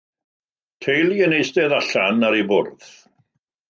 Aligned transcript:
Teulu 0.85 1.21
yn 1.27 1.37
eistedd 1.41 1.77
allan 1.79 2.25
ar 2.31 2.39
eu 2.39 2.45
bwrdd. 2.53 2.93